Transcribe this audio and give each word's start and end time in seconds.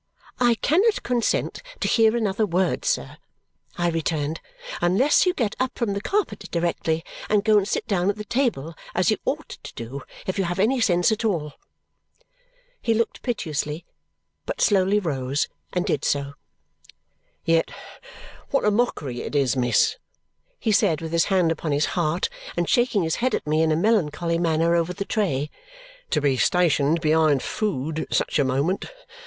"I 0.39 0.55
cannot 0.55 1.03
consent 1.03 1.61
to 1.79 1.87
hear 1.87 2.17
another 2.17 2.43
word, 2.47 2.85
sir," 2.85 3.17
I 3.77 3.89
returned, 3.91 4.41
"Unless 4.81 5.27
you 5.27 5.33
get 5.35 5.55
up 5.59 5.77
from 5.77 5.93
the 5.93 6.01
carpet 6.01 6.47
directly 6.49 7.05
and 7.29 7.43
go 7.43 7.55
and 7.59 7.67
sit 7.67 7.85
down 7.85 8.09
at 8.09 8.15
the 8.15 8.23
table 8.25 8.73
as 8.95 9.11
you 9.11 9.17
ought 9.25 9.59
to 9.61 9.73
do 9.75 10.01
if 10.25 10.39
you 10.39 10.45
have 10.45 10.57
any 10.57 10.81
sense 10.81 11.11
at 11.11 11.23
all." 11.23 11.53
He 12.81 12.95
looked 12.95 13.21
piteously, 13.21 13.85
but 14.47 14.59
slowly 14.59 14.99
rose 14.99 15.47
and 15.71 15.85
did 15.85 16.03
so. 16.03 16.33
"Yet 17.45 17.69
what 18.49 18.65
a 18.65 18.71
mockery 18.71 19.21
it 19.21 19.35
is, 19.35 19.55
miss," 19.55 19.97
he 20.57 20.71
said 20.71 20.99
with 21.01 21.11
his 21.11 21.25
hand 21.25 21.51
upon 21.51 21.73
his 21.73 21.85
heart 21.93 22.27
and 22.57 22.67
shaking 22.67 23.03
his 23.03 23.17
head 23.17 23.35
at 23.35 23.45
me 23.45 23.61
in 23.61 23.71
a 23.71 23.75
melancholy 23.75 24.39
manner 24.39 24.73
over 24.75 24.93
the 24.93 25.05
tray, 25.05 25.51
"to 26.09 26.19
be 26.19 26.37
stationed 26.37 27.01
behind 27.01 27.43
food 27.43 27.99
at 27.99 28.15
such 28.15 28.39
a 28.39 28.43
moment. 28.43 28.85